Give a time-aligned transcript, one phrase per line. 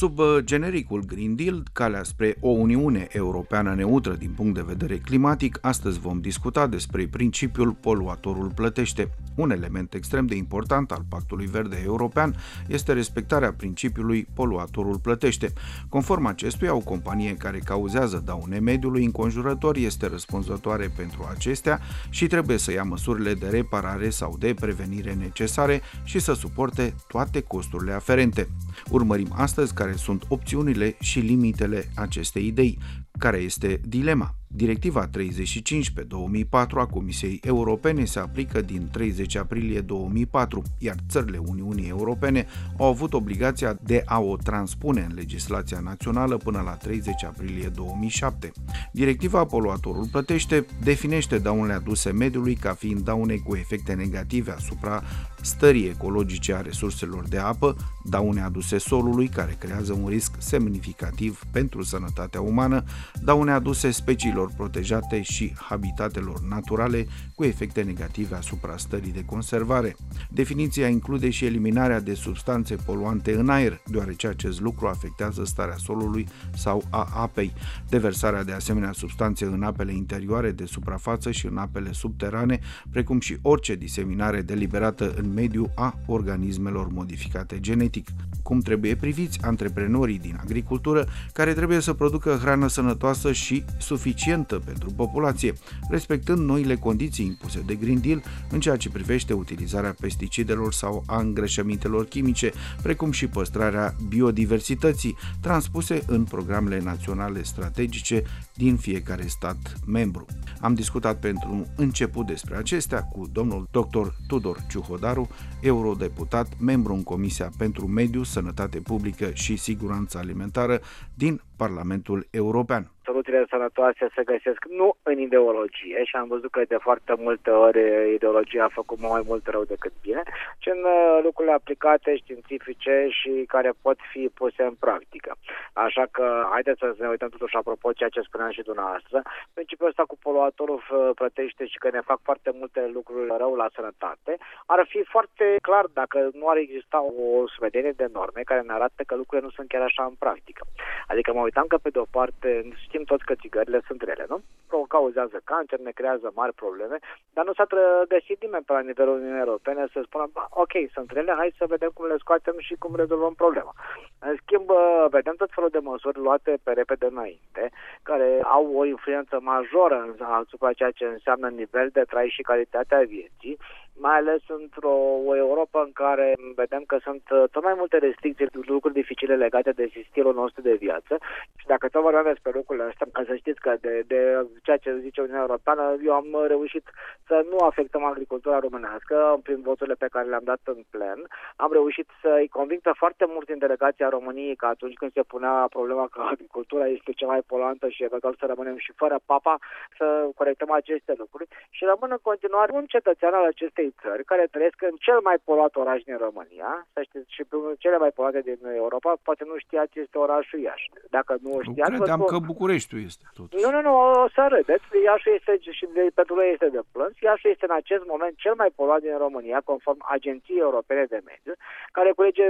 [0.00, 4.96] Sub uh, genericul Green Deal, calea spre o Uniune Europeană neutră din punct de vedere
[4.96, 9.10] climatic, astăzi vom discuta despre principiul poluatorul plătește.
[9.34, 12.34] Un element extrem de important al Pactului Verde European
[12.66, 15.52] este respectarea principiului poluatorul plătește.
[15.88, 21.80] Conform acestuia, o companie care cauzează daune mediului înconjurător este răspunzătoare pentru acestea
[22.10, 27.40] și trebuie să ia măsurile de reparare sau de prevenire necesare și să suporte toate
[27.40, 28.48] costurile aferente.
[28.90, 32.78] Urmărim astăzi care sunt opțiunile și limitele acestei idei.
[33.18, 34.34] Care este dilema?
[34.52, 41.38] Directiva 35 pe 2004 a Comisiei Europene se aplică din 30 aprilie 2004, iar țările
[41.38, 42.46] Uniunii Europene
[42.78, 48.52] au avut obligația de a o transpune în legislația națională până la 30 aprilie 2007.
[48.92, 55.02] Directiva Poluatorul plătește definește daunele aduse mediului ca fiind daune cu efecte negative asupra
[55.40, 61.82] stării ecologice a resurselor de apă, daune aduse solului care creează un risc semnificativ pentru
[61.82, 62.84] sănătatea umană,
[63.22, 69.96] daune aduse speciilor protejate și habitatelor naturale cu efecte negative asupra stării de conservare.
[70.30, 76.26] Definiția include și eliminarea de substanțe poluante în aer, deoarece acest lucru afectează starea solului
[76.54, 77.52] sau a apei,
[77.88, 82.58] deversarea de asemenea substanțe în apele interioare de suprafață și în apele subterane,
[82.90, 88.08] precum și orice diseminare deliberată în mediu a organismelor modificate genetic.
[88.42, 94.90] Cum trebuie priviți antreprenorii din agricultură care trebuie să producă hrană sănătoasă și suficientă pentru
[94.90, 95.52] populație,
[95.88, 101.20] respectând noile condiții impuse de Green Deal în ceea ce privește utilizarea pesticidelor sau a
[101.20, 108.22] îngrășămintelor chimice, precum și păstrarea biodiversității, transpuse în programele naționale strategice
[108.54, 110.26] din fiecare stat membru.
[110.60, 114.06] Am discutat pentru un început despre acestea cu domnul dr.
[114.26, 115.19] Tudor Ciuhodaru,
[115.60, 120.80] eurodeputat, membru în Comisia pentru Mediu, Sănătate Publică și Siguranță Alimentară
[121.14, 122.90] din Parlamentul European
[123.30, 127.80] soluțiile sănătoase se găsesc nu în ideologie și am văzut că de foarte multe ori
[128.14, 130.22] ideologia a făcut mai mult rău decât bine,
[130.58, 135.30] ci în uh, lucrurile aplicate științifice și care pot fi puse în practică.
[135.72, 139.22] Așa că haideți să ne uităm totuși apropo ceea ce spuneam și dumneavoastră.
[139.54, 143.68] Principiul ăsta cu poluatorul uh, plătește și că ne fac foarte multe lucruri rău la
[143.74, 144.32] sănătate,
[144.66, 149.02] ar fi foarte clar dacă nu ar exista o sumedenie de norme care ne arată
[149.06, 150.62] că lucrurile nu sunt chiar așa în practică.
[151.06, 152.48] Adică mă uitam că pe de o parte
[152.84, 154.42] știm știm toți că țigările sunt rele, nu?
[154.88, 156.98] Cauzează cancer, ne creează mari probleme,
[157.32, 157.66] dar nu s-a
[158.08, 161.90] găsit nimeni pe la nivelul Uniunii Europene să spună, ok, sunt rele, hai să vedem
[161.94, 163.74] cum le scoatem și cum rezolvăm problema.
[164.18, 164.70] În schimb,
[165.10, 167.70] vedem tot felul de măsuri luate pe repede înainte,
[168.02, 173.58] care au o influență majoră asupra ceea ce înseamnă nivel de trai și calitatea vieții,
[174.00, 174.94] mai ales într-o
[175.30, 179.70] o Europa în care vedem că sunt uh, tot mai multe restricții, lucruri dificile legate
[179.70, 181.18] de stilul nostru de viață
[181.60, 184.98] și dacă tot vorbim despre lucrurile astea, ca să știți că de, de ceea ce
[185.06, 186.84] zice Uniunea Europeană, eu am reușit
[187.26, 191.18] să nu afectăm agricultura românească prin voturile pe care le-am dat în plen.
[191.56, 195.66] Am reușit să-i conving pe foarte mult din delegația României că atunci când se punea
[195.70, 199.58] problema că agricultura este cea mai polantă și eventual să rămânem și fără papa,
[199.98, 204.82] să corectăm aceste lucruri și rămân în continuare un cetățean al acestei țări care trăiesc
[204.90, 208.40] în cel mai polat oraș din România, să știți, și pe unul cele mai polate
[208.40, 210.90] din Europa, poate nu știați, este orașul Iași.
[211.16, 211.90] Dacă nu știați...
[211.90, 213.48] Nu credeam că Bucureștiul este tot.
[213.62, 213.92] Nu, nu, nu,
[214.24, 214.84] o să râdeți.
[215.04, 218.54] Iașul este, și de, pentru noi este de plâns, Iașul este în acest moment cel
[218.62, 221.54] mai polat din România, conform Agenției Europene de Mediu,
[221.96, 222.44] care culege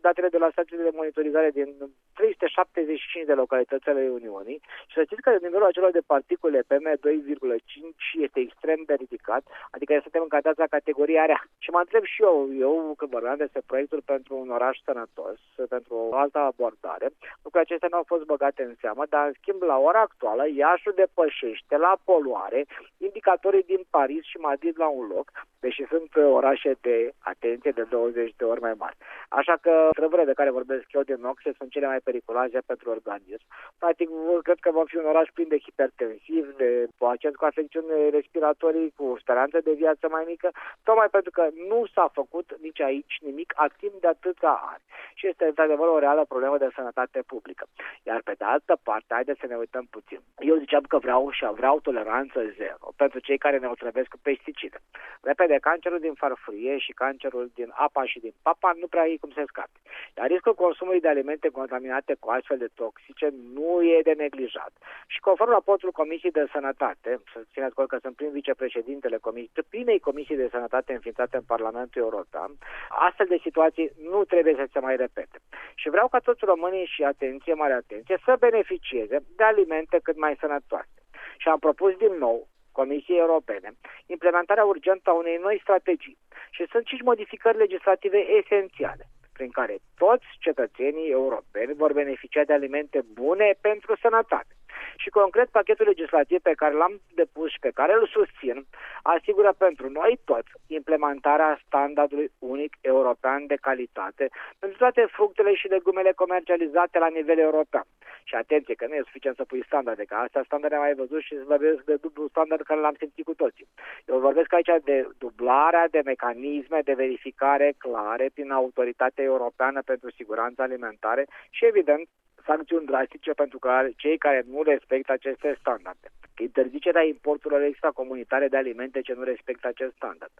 [0.00, 1.68] datele de la stațiile de monitorizare din
[2.14, 4.58] 375 de localități ale Uniunii
[4.88, 10.22] și să știți că nivelul acela de particule PM2,5 este extrem de ridicat, adică suntem
[10.22, 11.42] încadrați la categoria rea.
[11.64, 15.38] Și mă întreb și eu, eu când vorbeam despre proiectul pentru un oraș sănătos,
[15.68, 17.08] pentru o altă abordare,
[17.42, 20.92] lucrurile acestea nu au fost băgate în seamă, dar în schimb la ora actuală Iașul
[20.96, 22.60] depășește la poluare
[23.08, 25.26] indicatorii din Paris și Madrid la un loc,
[25.60, 28.96] deși sunt orașe de atenție de 20 de ori mai mari.
[29.28, 33.44] Așa că trăvările de care vorbesc eu de noxe sunt cele mai periculoase pentru organism.
[33.78, 34.08] Practic,
[34.42, 39.16] cred că va fi un oraș plin de hipertensiv, de pacienți cu afecțiuni respiratorii, cu
[39.20, 40.48] speranță de viață mai mică,
[40.82, 44.82] tocmai pentru că nu s-a făcut nici aici nimic a timp de atâția ani.
[45.14, 47.66] Și este într-adevăr o reală problemă de sănătate publică.
[48.02, 50.20] Iar pe de altă parte, haideți să ne uităm puțin.
[50.38, 54.78] Eu ziceam că vreau și vreau toleranță zero pentru cei care ne otrăvesc cu pesticide.
[55.22, 59.30] Repede, cancerul din farfurie și cancerul din apa și din papa nu prea e cum
[59.30, 59.78] se scape.
[60.16, 64.72] Iar riscul consumului de alimente contaminate cu astfel de toxice nu e de neglijat.
[65.06, 70.00] Și conform raportului Comisiei de Sănătate, să țineți cont că sunt prim vicepreședintele Comisiei, primei
[70.00, 72.50] Comisii de Sănătate înființate în Parlamentul European,
[72.88, 75.38] astfel de situații nu trebuie să se mai repete.
[75.74, 80.36] Și vreau ca toți românii și atenție, mare atenție, să beneficieze de alimente cât mai
[80.40, 80.98] sănătoase.
[81.38, 83.70] Și am propus din nou Comisiei Europene
[84.06, 86.18] implementarea urgentă a unei noi strategii.
[86.50, 89.04] Și sunt cinci modificări legislative esențiale
[89.36, 94.52] prin care toți cetățenii europeni vor beneficia de alimente bune pentru sănătate.
[94.96, 98.66] Și concret, pachetul legislativ pe care l-am depus și pe care îl susțin
[99.02, 104.28] asigură pentru noi toți implementarea standardului unic european de calitate
[104.58, 107.84] pentru toate fructele și legumele comercializate la nivel european.
[108.24, 111.20] Și atenție că nu e suficient să pui standarde, că astea standarde am mai văzut
[111.20, 113.68] și vorbesc de dublu standard care l-am simțit cu toții.
[114.06, 120.62] Eu vorbesc aici de dublarea de mecanisme de verificare clare prin autoritatea europeană pentru siguranță
[120.62, 122.08] alimentare și, evident,
[122.46, 126.08] sancțiuni drastice pentru că cei care nu respectă aceste standarde.
[126.38, 130.32] Interzicerea importurilor extracomunitare de alimente ce nu respectă acest standard.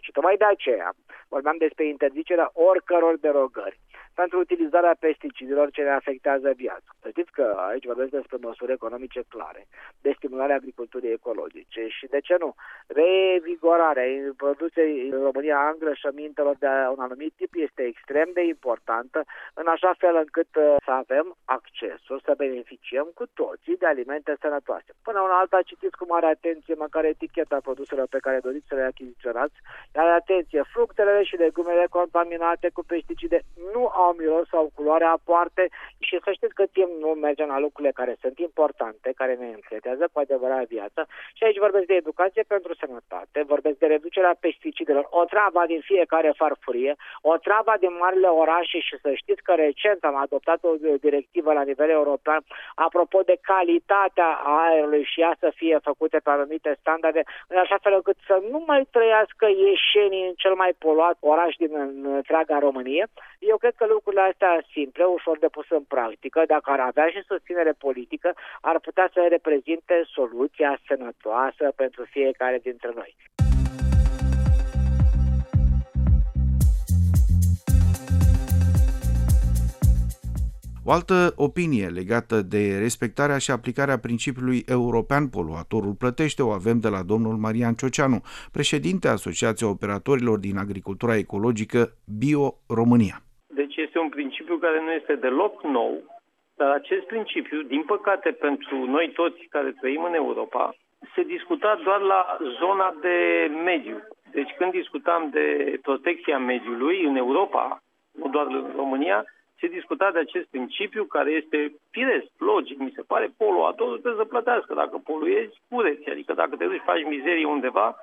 [0.00, 0.92] Și tocmai de aceea
[1.28, 3.78] vorbeam despre interzicerea oricăror derogări
[4.14, 6.90] pentru utilizarea pesticidelor ce ne afectează viața.
[7.00, 9.66] Să știți că aici vorbesc despre măsuri economice clare,
[10.00, 12.54] de stimularea agriculturii ecologice și, de ce nu,
[12.86, 14.04] revigorarea
[14.36, 19.24] producției în România a îngrășămintelor de un anumit tip este extrem de importantă,
[19.54, 24.90] în așa fel încât uh, să avem accesul, să beneficiem cu toții de alimente sănătoase.
[25.02, 28.90] Până una alta, citiți cu mare atenție măcar eticheta produselor pe care doriți să le
[28.92, 29.56] achiziționați,
[29.96, 33.38] iar atenție, fructele și legumele contaminate cu pesticide
[33.74, 35.62] nu au miros sau culoare aparte
[36.06, 40.04] și să știți că timp nu mergem la lucrurile care sunt importante, care ne încretează
[40.12, 41.02] cu adevărat viața
[41.36, 46.32] și aici vorbesc de educație pentru sănătate, vorbesc de reducerea pesticidelor, o travă din fiecare
[46.36, 50.72] farfurie, o travă din marile orașe și să știți că recent am adoptat o
[51.06, 52.40] directivă la nivel european
[52.74, 57.92] apropo de calitatea aerului și ea să fie făcute pe anumite standarde, în așa fel
[57.94, 61.72] încât să nu mai trăiască ieșenii în cel mai poluat oraș din
[62.04, 63.06] întreaga Românie.
[63.38, 67.22] Eu cred că lucrurile astea simple, ușor de pus în practică, dacă ar avea și
[67.26, 73.16] susținere politică, ar putea să reprezinte soluția sănătoasă pentru fiecare dintre noi.
[80.84, 86.88] O altă opinie legată de respectarea și aplicarea principiului european poluatorul plătește o avem de
[86.88, 88.20] la domnul Marian Cioceanu,
[88.52, 91.80] președinte Asociației Operatorilor din Agricultura Ecologică
[92.20, 92.46] Bio
[92.78, 93.16] România.
[93.46, 95.92] Deci este un principiu care nu este deloc nou,
[96.56, 100.74] dar acest principiu, din păcate pentru noi toți care trăim în Europa,
[101.14, 102.22] se discuta doar la
[102.60, 103.16] zona de
[103.64, 103.96] mediu.
[104.32, 105.46] Deci când discutam de
[105.82, 107.82] protecția mediului în Europa,
[108.12, 109.24] nu doar în România,
[109.62, 111.58] se discuta de acest principiu care este
[111.90, 114.74] firesc, logic, mi se pare, poluatorul trebuie să plătească.
[114.74, 116.10] Dacă poluezi, cureți.
[116.10, 117.96] Adică dacă te duci, faci mizerie undeva,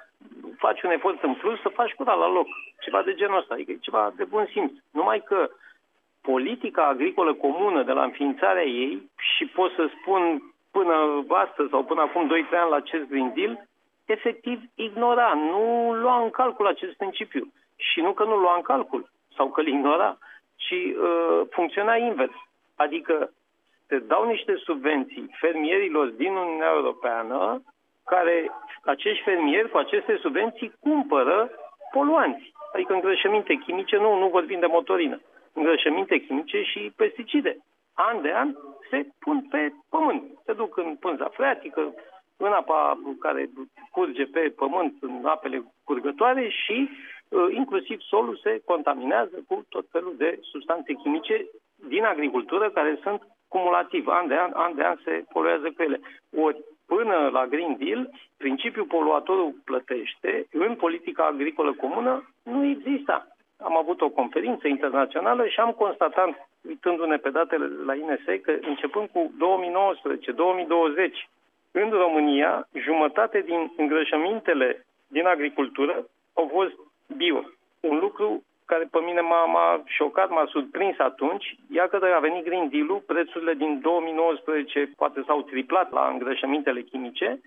[0.58, 2.48] faci un efort în plus să faci curat la loc.
[2.82, 4.72] Ceva de genul ăsta, adică ceva de bun simț.
[4.92, 5.50] Numai că
[6.22, 10.22] politica agricolă comună de la înființarea ei și pot să spun
[10.72, 12.30] până astăzi sau până acum 2-3
[12.62, 13.68] ani la acest Green Deal,
[14.06, 17.52] efectiv ignora, nu lua în calcul acest principiu.
[17.76, 20.18] Și nu că nu lua în calcul sau că îl ignora,
[20.70, 22.38] ci uh, funcționa invers.
[22.76, 23.32] Adică
[23.88, 27.62] se dau niște subvenții fermierilor din Uniunea Europeană
[28.06, 28.52] care
[28.84, 31.50] acești fermieri cu aceste subvenții cumpără
[31.92, 35.22] poluanți, adică îngrășăminte chimice, nu, nu vorbim de motorină,
[35.54, 37.58] îngrășăminte chimice și pesticide.
[37.94, 38.56] An de an
[38.90, 41.94] se pun pe pământ, se duc în pânza freatică,
[42.38, 43.50] în apa care
[43.92, 47.19] curge pe pământ, în apele curgătoare și uh,
[47.52, 51.46] inclusiv solul se contaminează cu tot felul de substanțe chimice
[51.88, 54.08] din agricultură care sunt cumulativ.
[54.08, 56.00] An de an, an de an se poluează cu ele.
[56.38, 63.28] Ori până la Green Deal, principiul poluatorul plătește în politica agricolă comună nu exista.
[63.58, 69.08] Am avut o conferință internațională și am constatat, uitându-ne pe datele la INSE, că începând
[69.10, 69.32] cu
[71.14, 71.30] 2019-2020,
[71.72, 76.74] în România, jumătate din îngrășămintele din agricultură au fost
[77.16, 77.44] bio.
[77.80, 81.56] Un lucru care pe mine m-a, m-a șocat, m-a surprins atunci.
[81.72, 87.42] Iată că a venit Green Deal-ul, prețurile din 2019 poate s-au triplat la îngrășămintele chimice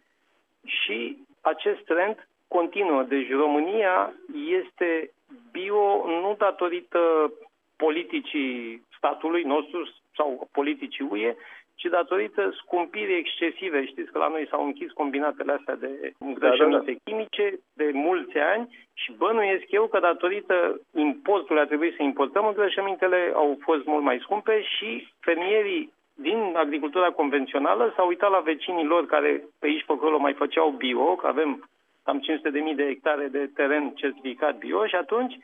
[0.64, 3.02] și acest trend continuă.
[3.02, 4.12] Deci România
[4.60, 5.10] este
[5.52, 7.32] bio nu datorită
[7.76, 9.80] politicii statului nostru
[10.16, 11.34] sau politicii UE,
[11.74, 13.84] ci datorită scumpirii excesive.
[13.84, 17.04] Știți că la noi s-au închis combinatele astea de îngrășăminte da, da, da.
[17.04, 23.32] chimice de mulți ani și bănuiesc eu că datorită importului a trebuit să importăm îngrășămintele,
[23.34, 29.06] au fost mult mai scumpe și fermierii din agricultura convențională s-au uitat la vecinii lor
[29.06, 31.68] care pe aici pe acolo mai făceau bio, că avem
[32.04, 35.34] cam 500.000 de hectare de teren certificat bio și atunci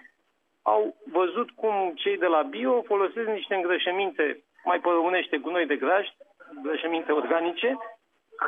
[0.73, 5.77] au văzut cum cei de la bio folosesc niște îngrășăminte, mai pe românește gunoi de
[5.77, 6.15] grajd,
[6.57, 7.79] îngrășăminte organice,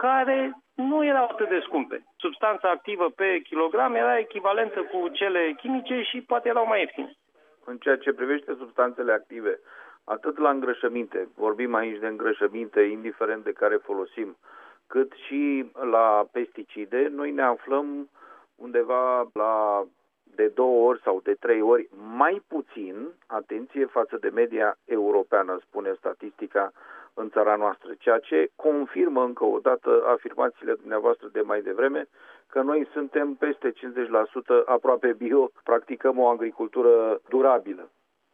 [0.01, 0.39] care
[0.75, 2.05] nu erau atât de scumpe.
[2.17, 7.13] Substanța activă pe kilogram era echivalentă cu cele chimice și poate erau mai ieftine.
[7.65, 9.61] În ceea ce privește substanțele active,
[10.05, 14.37] atât la îngrășăminte, vorbim aici de îngrășăminte, indiferent de care folosim,
[14.87, 18.11] cât și la pesticide, noi ne aflăm
[18.57, 19.85] undeva la
[20.35, 25.95] de două ori sau de trei ori mai puțin, atenție, față de media europeană, spune
[25.99, 26.73] statistica
[27.15, 32.09] în țara noastră, ceea ce confirmă încă o dată afirmațiile dumneavoastră de mai devreme
[32.49, 33.75] că noi suntem peste 50%
[34.65, 37.91] aproape bio, practicăm o agricultură durabilă.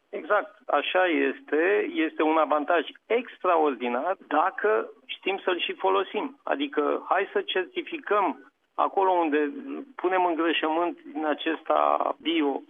[0.09, 1.89] Exact, așa este.
[1.93, 6.39] Este un avantaj extraordinar dacă știm să-l și folosim.
[6.43, 8.51] Adică hai să certificăm
[8.85, 9.51] acolo unde
[9.95, 11.79] punem îngrășământ din acesta
[12.21, 12.61] bio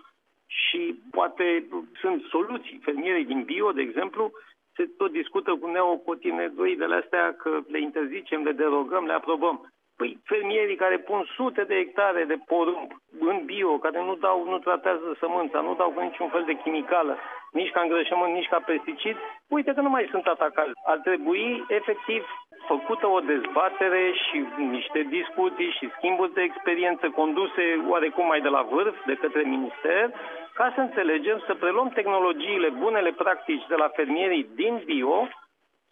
[0.48, 1.68] și poate
[2.02, 2.80] sunt soluții.
[2.84, 4.32] Fermierii din bio, de exemplu,
[4.76, 9.72] se tot discută cu neocotinedoidele astea că le interzicem, le derogăm, le aprobăm.
[9.98, 14.58] Păi fermierii care pun sute de hectare de porumb în bio, care nu dau, nu
[14.60, 17.18] tratează sămânța, nu dau cu niciun fel de chimicală,
[17.52, 19.18] nici ca îngrășământ, nici ca pesticid,
[19.50, 20.72] uite că nu mai sunt atacați.
[20.86, 22.24] Ar trebui efectiv
[22.68, 28.62] făcută o dezbatere și niște discuții și schimburi de experiență conduse oarecum mai de la
[28.62, 30.14] vârf, de către minister,
[30.54, 35.28] ca să înțelegem, să preluăm tehnologiile, bunele practici de la fermierii din bio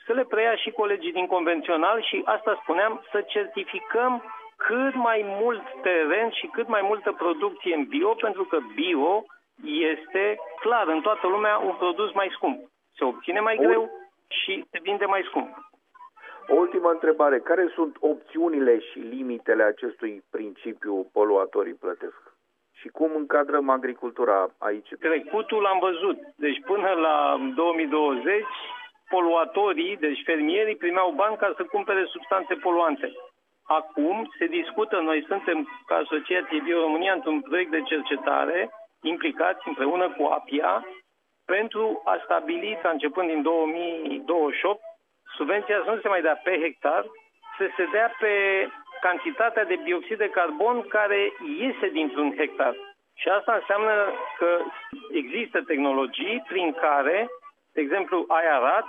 [0.06, 4.24] să le preia și colegii din convențional și asta spuneam, să certificăm
[4.58, 9.24] cât mai mult teren și cât mai multă producție în bio, pentru că bio
[9.64, 12.60] este clar în toată lumea un produs mai scump.
[12.98, 13.90] Se obține mai greu
[14.28, 15.58] și se vinde mai scump.
[16.48, 17.40] O ultimă întrebare.
[17.40, 22.22] Care sunt opțiunile și limitele acestui principiu poluatorii plătesc?
[22.74, 24.90] Și cum încadrăm agricultura aici?
[25.00, 26.18] Trecutul l-am văzut.
[26.36, 28.44] Deci până la 2020
[29.10, 33.12] poluatorii, deci fermierii, primeau bani ca să cumpere substanțe poluante.
[33.64, 38.70] Acum se discută, noi suntem ca Asociație Bio România într-un proiect de cercetare
[39.02, 40.86] implicați împreună cu APIA
[41.46, 44.82] pentru a stabili ca începând din 2028
[45.36, 47.06] subvenția să nu se mai dea pe hectar,
[47.58, 48.34] să se dea pe
[49.02, 52.76] cantitatea de bioxid de carbon care iese dintr-un hectar.
[53.16, 54.60] Și asta înseamnă că
[55.12, 57.28] există tehnologii prin care
[57.76, 58.88] de exemplu, ai arat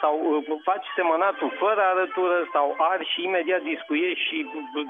[0.00, 4.38] sau uh, faci semănatul fără arătură sau ar și imediat discuiești și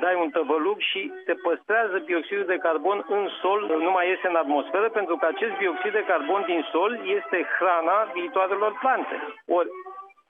[0.01, 4.35] dai un tăvăluc și te păstrează bioxidul de carbon în sol, nu mai iese în
[4.35, 9.17] atmosferă, pentru că acest bioxid de carbon din sol este hrana viitoarelor plante.
[9.47, 9.69] Ori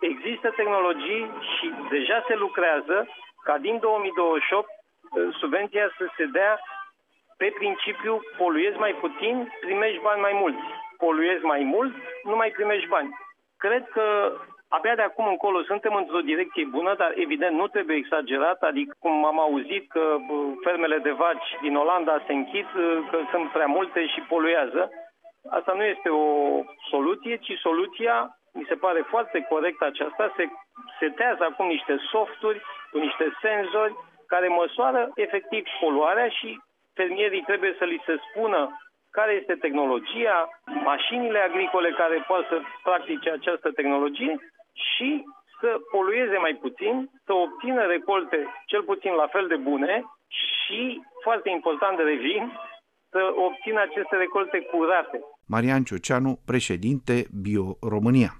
[0.00, 3.08] există tehnologii și deja se lucrează
[3.44, 6.60] ca din 2028 uh, subvenția să se dea
[7.36, 10.64] pe principiu poluezi mai puțin, primești bani mai mulți
[11.04, 13.10] poluezi mai mult, nu mai primești bani.
[13.64, 14.04] Cred că
[14.68, 19.24] abia de acum încolo suntem într-o direcție bună, dar evident nu trebuie exagerat, adică cum
[19.24, 20.16] am auzit că
[20.62, 22.66] fermele de vaci din Olanda se închid,
[23.10, 24.90] că sunt prea multe și poluează.
[25.50, 26.26] Asta nu este o
[26.90, 28.16] soluție, ci soluția,
[28.52, 30.48] mi se pare foarte corect aceasta, se
[30.98, 33.94] setează acum niște softuri cu niște senzori
[34.26, 36.60] care măsoară efectiv poluarea și
[36.94, 38.60] fermierii trebuie să li se spună
[39.10, 40.48] care este tehnologia,
[40.84, 44.34] mașinile agricole care pot să practice această tehnologie
[44.72, 45.24] și
[45.60, 51.50] să polueze mai puțin, să obțină recolte cel puțin la fel de bune și, foarte
[51.50, 52.42] important de revin,
[53.10, 55.20] să obțină aceste recolte curate.
[55.46, 58.39] Marian Ciuceanu, președinte Bio România.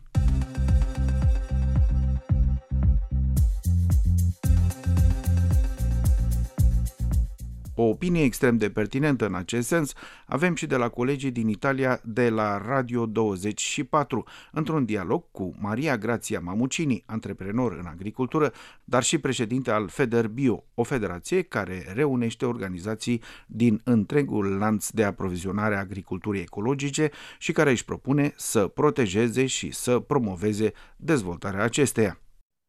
[7.82, 9.92] O opinie extrem de pertinentă în acest sens
[10.26, 15.96] avem și de la colegii din Italia de la Radio 24, într-un dialog cu Maria
[15.98, 18.52] Grazia Mamucini, antreprenor în agricultură,
[18.84, 25.04] dar și președinte al Feder Bio, o federație care reunește organizații din întregul lanț de
[25.04, 32.20] aprovizionare a agriculturii ecologice și care își propune să protejeze și să promoveze dezvoltarea acesteia.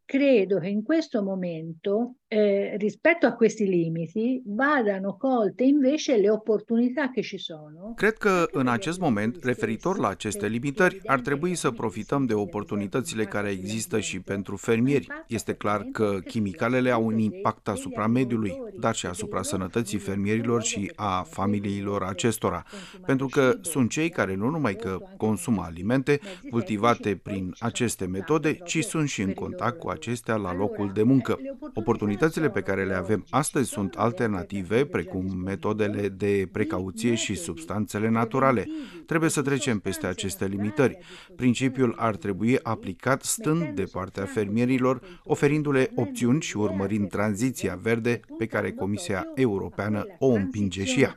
[0.05, 7.09] Credo che in questo momento eh, rispetto a questi limiti vadano colte invece le opportunità
[7.09, 7.93] che ci sono.
[7.95, 13.25] Cred că în acest moment, referitor la aceste limitări, ar trebui să profităm de oportunitățile
[13.25, 15.07] care există și pentru fermieri.
[15.27, 20.91] Este clar că chimicalele au un impact asupra mediului, dar și asupra sănătății fermierilor și
[20.95, 22.63] a familiilor acestora,
[23.05, 26.19] pentru că sunt cei care nu numai că consumă alimente
[26.49, 31.37] cultivate prin aceste metode, ci sunt și în contact cu acestea la locul de muncă.
[31.73, 38.09] Oportunități Posibilitățile pe care le avem astăzi sunt alternative, precum metodele de precauție și substanțele
[38.09, 38.65] naturale.
[39.05, 40.97] Trebuie să trecem peste aceste limitări.
[41.35, 48.45] Principiul ar trebui aplicat stând de partea fermierilor, oferindu-le opțiuni și urmărind tranziția verde pe
[48.45, 51.15] care Comisia Europeană o împinge și ea.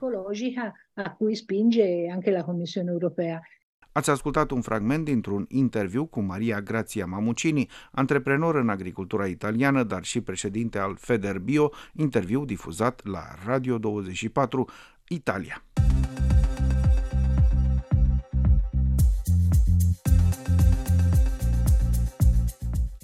[0.94, 3.40] a cui spinge anche la Commissione europea.
[3.96, 10.04] Ați ascultat un fragment dintr-un interviu cu Maria Grazia Mamucini, antreprenor în agricultura italiană, dar
[10.04, 14.68] și președinte al Feder Bio, interviu difuzat la Radio 24
[15.08, 15.62] Italia.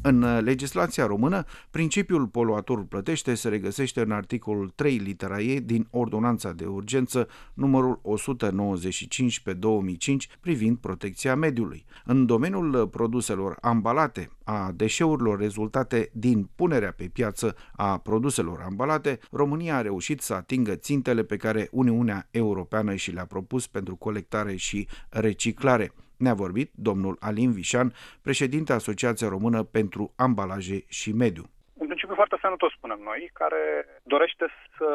[0.03, 6.53] În legislația română, principiul poluatorul plătește se regăsește în articolul 3 litera E din Ordonanța
[6.53, 11.85] de Urgență numărul 195 pe 2005 privind protecția mediului.
[12.05, 19.77] În domeniul produselor ambalate, a deșeurilor rezultate din punerea pe piață a produselor ambalate, România
[19.77, 24.89] a reușit să atingă țintele pe care Uniunea Europeană și le-a propus pentru colectare și
[25.09, 25.93] reciclare.
[26.25, 31.45] Ne-a vorbit domnul Alin Vișan, președinte Asociația Română pentru Ambalaje și Mediu.
[31.75, 33.63] Un principiu foarte sănătos, spunem noi, care
[34.03, 34.47] dorește
[34.77, 34.89] să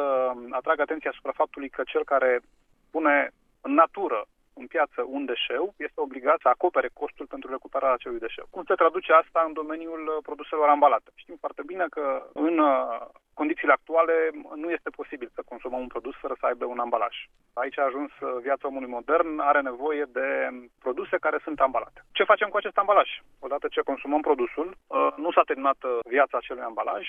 [0.50, 2.42] atragă atenția asupra faptului că cel care
[2.92, 4.28] pune în natură
[4.62, 8.46] în piață un deșeu, este obligat să acopere costul pentru recuperarea acelui deșeu.
[8.50, 11.10] Cum se traduce asta în domeniul uh, produselor ambalate?
[11.16, 14.14] Știm foarte bine că în uh, condițiile actuale
[14.56, 17.16] nu este posibil să consumăm un produs fără să aibă un ambalaj.
[17.54, 20.28] Aici a ajuns uh, viața omului modern, are nevoie de
[20.80, 22.00] produse care sunt ambalate.
[22.12, 23.10] Ce facem cu acest ambalaj?
[23.40, 24.78] Odată ce consumăm produsul,
[25.16, 27.08] nu s-a terminat viața acelui ambalaj,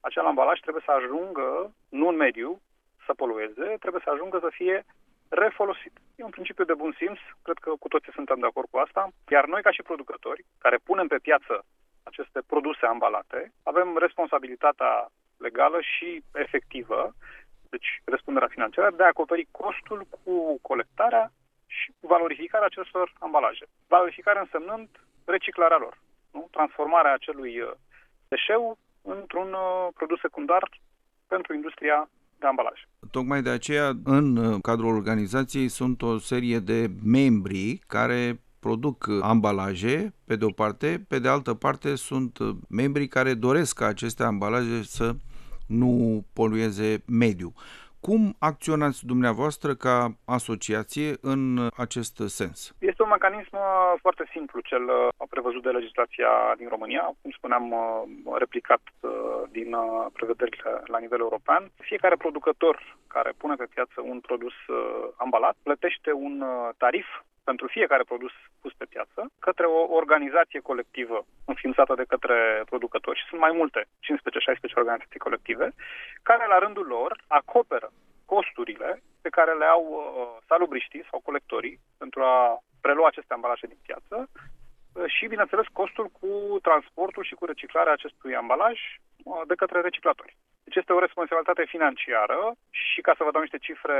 [0.00, 2.60] acel ambalaj trebuie să ajungă, nu în mediu,
[3.06, 4.84] să polueze, trebuie să ajungă să fie
[5.28, 5.92] refolosit.
[6.16, 9.08] E un principiu de bun simț, cred că cu toții suntem de acord cu asta,
[9.28, 11.64] iar noi ca și producători, care punem pe piață
[12.02, 17.14] aceste produse ambalate, avem responsabilitatea legală și efectivă,
[17.70, 21.32] deci răspunderea financiară, de a acoperi costul cu colectarea
[21.66, 23.64] și valorificarea acestor ambalaje.
[23.86, 24.88] Valorificarea însemnând
[25.24, 25.98] reciclarea lor,
[26.32, 26.48] nu?
[26.50, 27.72] transformarea acelui uh,
[28.28, 30.68] deșeu într-un uh, produs secundar
[31.28, 32.08] pentru industria
[32.38, 32.80] de ambalaj.
[33.10, 40.14] Tocmai de aceea, în uh, cadrul organizației sunt o serie de membri care produc ambalaje,
[40.24, 44.22] pe de o parte, pe de altă parte sunt uh, membri care doresc ca aceste
[44.22, 45.16] ambalaje să
[45.66, 47.52] nu polueze mediul.
[48.00, 52.74] Cum acționați dumneavoastră ca asociație în acest sens?
[52.78, 57.64] Este un mecanism uh, foarte simplu, cel uh, prevăzut de legislația din România, cum spuneam,
[57.72, 58.82] uh, replicat
[59.50, 59.70] din
[60.12, 61.62] prevederile la nivel european.
[61.90, 62.76] Fiecare producător
[63.14, 64.56] care pune pe piață un produs
[65.16, 66.44] ambalat plătește un
[66.76, 67.06] tarif
[67.44, 73.28] pentru fiecare produs pus pe piață către o organizație colectivă înființată de către producători și
[73.28, 75.66] sunt mai multe, 15-16 organizații colective,
[76.22, 77.88] care la rândul lor acoperă
[78.26, 83.80] costurile pe care le au uh, salubriștii sau colectorii pentru a prelua aceste ambalaje din
[83.86, 86.30] piață uh, și, bineînțeles, costul cu
[86.68, 90.36] transportul și cu reciclarea acestui ambalaj uh, de către reciclatori.
[90.64, 93.98] Deci este o responsabilitate financiară și ca să vă dau niște cifre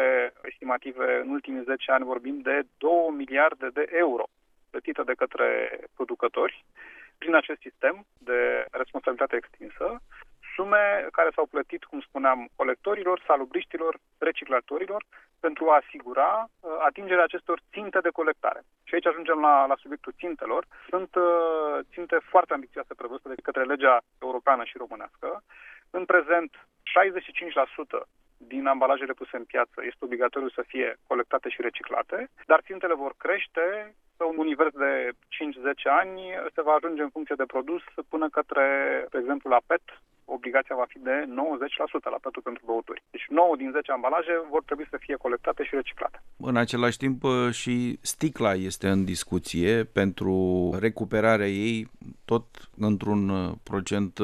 [0.51, 2.91] estimative, în ultimii 10 ani vorbim de 2
[3.23, 4.25] miliarde de euro
[4.71, 5.49] plătită de către
[5.95, 6.65] producători
[7.19, 9.87] prin acest sistem de responsabilitate extinsă,
[10.55, 15.05] sume care s-au plătit, cum spuneam, colectorilor, salubriștilor, reciclatorilor,
[15.41, 18.61] pentru a asigura uh, atingerea acestor ținte de colectare.
[18.87, 20.67] Și aici ajungem la, la subiectul țintelor.
[20.89, 25.43] Sunt uh, ținte foarte ambițioase prevăzute de către legea europeană și românească,
[25.91, 26.51] în prezent,
[28.01, 32.95] 65% din ambalajele puse în piață este obligatoriu să fie colectate și reciclate, dar țintele
[32.95, 35.15] vor crește pe un univers de 5-10
[36.01, 36.21] ani
[36.55, 38.67] se va ajunge în funcție de produs până către,
[39.11, 39.83] de exemplu, la PET,
[40.27, 43.03] obligația va fi de 90% la petul pentru băuturi.
[43.11, 46.23] Deci 9 din 10 ambalaje vor trebui să fie colectate și reciclate.
[46.39, 50.37] În același timp și sticla este în discuție pentru
[50.81, 51.89] recuperarea ei
[52.25, 52.45] tot
[52.79, 54.19] într-un procent,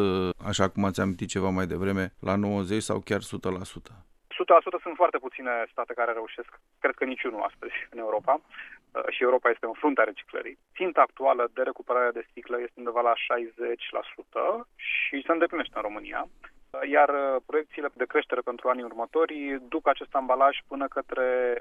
[0.47, 3.25] așa cum ați amintit ceva mai devreme, la 90 sau chiar 100%.
[3.25, 9.23] 100% sunt foarte puține state care reușesc, cred că niciunul astăzi în Europa uh, și
[9.23, 10.59] Europa este în fruntea reciclării.
[10.77, 13.17] Ținta actuală de recuperare de sticlă este undeva la 60%
[14.77, 16.29] și se îndeplinește în România
[16.91, 21.59] iar uh, proiecțiile de creștere pentru anii următori duc acest ambalaj până către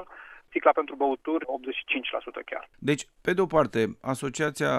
[0.00, 0.04] 80%,
[0.48, 2.68] sticla pentru băuturi 85% chiar.
[2.78, 4.72] Deci, pe de o parte, asociația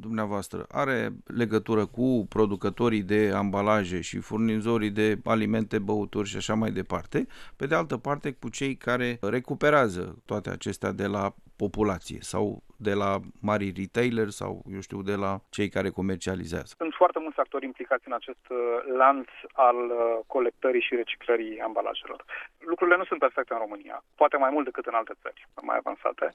[0.00, 6.70] dumneavoastră are legătură cu producătorii de ambalaje și furnizorii de alimente, băuturi și așa mai
[6.70, 12.62] departe, pe de altă parte cu cei care recuperează toate acestea de la populație sau
[12.76, 16.74] de la mari retailer sau, eu știu, de la cei care comercializează?
[16.78, 18.58] Sunt foarte mulți actori implicați în acest uh,
[18.96, 22.24] lanț al uh, colectării și reciclării ambalajelor.
[22.58, 26.34] Lucrurile nu sunt perfecte în România, poate mai mult decât în alte țări mai avansate,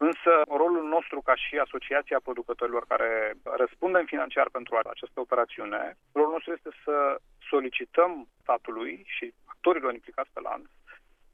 [0.00, 6.52] Însă, rolul nostru ca și Asociația Producătorilor care răspundem financiar pentru această operațiune, rolul nostru
[6.52, 10.68] este să solicităm statului și actorilor implicați pe lanț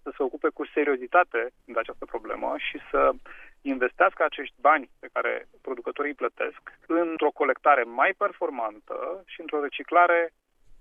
[0.04, 3.00] să se ocupe cu seriozitate de această problemă și să
[3.62, 5.32] investească acești bani pe care
[5.66, 10.20] producătorii îi plătesc într-o colectare mai performantă și într-o reciclare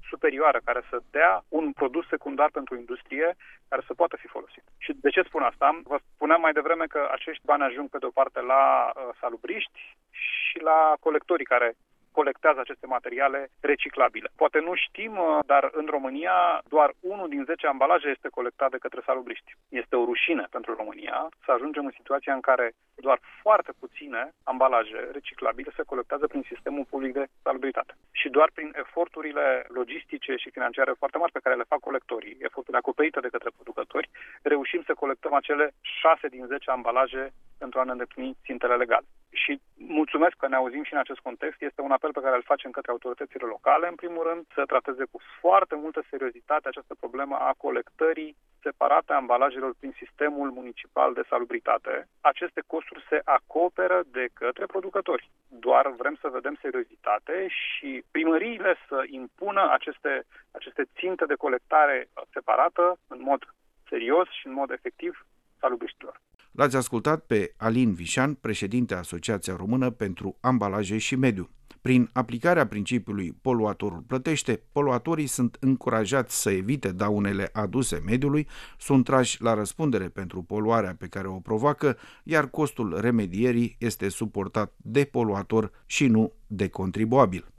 [0.09, 3.35] superioară care să dea un produs secundar pentru industrie
[3.69, 4.63] care să poată fi folosit.
[4.77, 5.81] Și de ce spun asta?
[5.83, 9.79] Vă spuneam mai devreme că acești bani ajung pe de o parte la uh, salubriști
[10.09, 11.73] și la colectorii care
[12.19, 14.29] colectează aceste materiale reciclabile.
[14.35, 16.37] Poate nu știm, uh, dar în România
[16.75, 19.55] doar unul din 10 ambalaje este colectat de către salubriști.
[19.69, 24.99] Este o rușine pentru România să ajungem în situația în care doar foarte puține ambalaje
[25.11, 27.93] reciclabile se colectează prin sistemul public de salubritate.
[28.11, 32.81] Și doar prin eforturile logistice și financiare foarte mari pe care le fac colectorii, eforturile
[32.81, 34.09] acoperite de către producători,
[34.41, 39.05] reușim să colectăm acele 6 din 10 ambalaje pentru a ne îndeplini țintele legale.
[39.33, 41.61] Și mulțumesc că ne auzim și în acest context.
[41.61, 45.03] Este un apel pe care îl facem către autoritățile locale, în primul rând, să trateze
[45.11, 51.23] cu foarte multă seriozitate această problemă a colectării separate a ambalajelor prin sistemul municipal de
[51.29, 52.07] salubritate.
[52.21, 55.29] Aceste costuri se acoperă de către producători.
[55.47, 62.97] Doar vrem să vedem seriozitate și primăriile să impună aceste, aceste ținte de colectare separată
[63.07, 63.41] în mod
[63.89, 65.25] serios și în mod efectiv
[65.59, 66.15] salubriștilor.
[66.53, 71.49] L-ați ascultat pe Alin Vișan, președinte Asociația Română pentru Ambalaje și Mediu.
[71.81, 79.41] Prin aplicarea principiului poluatorul plătește, poluatorii sunt încurajați să evite daunele aduse mediului, sunt trași
[79.41, 85.71] la răspundere pentru poluarea pe care o provoacă, iar costul remedierii este suportat de poluator
[85.85, 87.52] și nu de contribuabil.